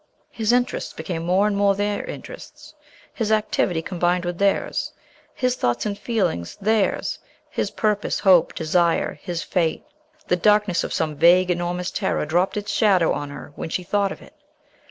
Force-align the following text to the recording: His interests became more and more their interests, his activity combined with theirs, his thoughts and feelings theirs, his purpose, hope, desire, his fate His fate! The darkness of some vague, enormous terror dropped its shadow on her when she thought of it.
His 0.31 0.51
interests 0.51 0.93
became 0.93 1.21
more 1.23 1.45
and 1.45 1.55
more 1.55 1.75
their 1.75 2.03
interests, 2.03 2.73
his 3.13 3.31
activity 3.31 3.83
combined 3.83 4.25
with 4.25 4.39
theirs, 4.39 4.91
his 5.35 5.55
thoughts 5.55 5.85
and 5.85 5.95
feelings 5.95 6.57
theirs, 6.59 7.19
his 7.51 7.69
purpose, 7.69 8.17
hope, 8.21 8.55
desire, 8.55 9.19
his 9.21 9.43
fate 9.43 9.83
His 9.85 10.21
fate! 10.23 10.27
The 10.29 10.35
darkness 10.37 10.83
of 10.83 10.91
some 10.91 11.13
vague, 11.15 11.51
enormous 11.51 11.91
terror 11.91 12.25
dropped 12.25 12.57
its 12.57 12.71
shadow 12.71 13.13
on 13.13 13.29
her 13.29 13.51
when 13.55 13.69
she 13.69 13.83
thought 13.83 14.11
of 14.11 14.23
it. 14.23 14.33